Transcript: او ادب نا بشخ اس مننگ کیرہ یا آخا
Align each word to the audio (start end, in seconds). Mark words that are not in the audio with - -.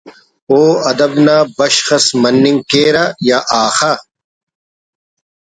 او 0.51 0.59
ادب 0.91 1.11
نا 1.25 1.35
بشخ 1.57 1.87
اس 1.95 2.05
مننگ 2.21 2.59
کیرہ 2.69 3.05
یا 3.27 3.39
آخا 3.63 3.93